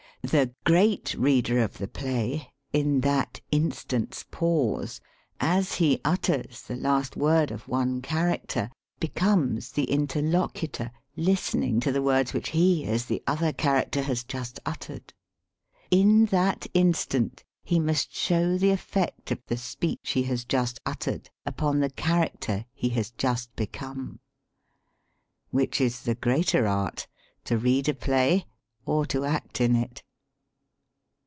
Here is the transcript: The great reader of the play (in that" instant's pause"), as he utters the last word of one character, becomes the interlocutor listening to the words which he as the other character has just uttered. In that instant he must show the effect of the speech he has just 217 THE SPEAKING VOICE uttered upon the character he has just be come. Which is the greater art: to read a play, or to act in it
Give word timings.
The 0.23 0.53
great 0.67 1.15
reader 1.15 1.57
of 1.63 1.79
the 1.79 1.87
play 1.87 2.53
(in 2.71 3.01
that" 3.01 3.41
instant's 3.51 4.23
pause"), 4.29 5.01
as 5.39 5.73
he 5.73 5.99
utters 6.05 6.61
the 6.61 6.75
last 6.75 7.17
word 7.17 7.49
of 7.49 7.67
one 7.67 8.03
character, 8.03 8.69
becomes 8.99 9.71
the 9.71 9.85
interlocutor 9.85 10.91
listening 11.15 11.79
to 11.79 11.91
the 11.91 12.03
words 12.03 12.33
which 12.35 12.49
he 12.49 12.85
as 12.85 13.05
the 13.07 13.23
other 13.25 13.51
character 13.51 14.03
has 14.03 14.23
just 14.23 14.59
uttered. 14.63 15.11
In 15.89 16.25
that 16.27 16.67
instant 16.75 17.43
he 17.63 17.79
must 17.79 18.15
show 18.15 18.59
the 18.59 18.69
effect 18.69 19.31
of 19.31 19.39
the 19.47 19.57
speech 19.57 20.11
he 20.11 20.21
has 20.23 20.45
just 20.45 20.79
217 20.85 21.17
THE 21.17 21.25
SPEAKING 21.25 21.49
VOICE 21.49 21.49
uttered 21.49 21.51
upon 21.57 21.79
the 21.79 21.95
character 21.95 22.65
he 22.73 22.89
has 22.89 23.09
just 23.17 23.55
be 23.55 23.65
come. 23.65 24.19
Which 25.49 25.81
is 25.81 26.01
the 26.01 26.13
greater 26.15 26.67
art: 26.67 27.07
to 27.45 27.57
read 27.57 27.89
a 27.89 27.95
play, 27.95 28.45
or 28.85 29.07
to 29.07 29.25
act 29.25 29.59
in 29.59 29.75
it 29.75 30.03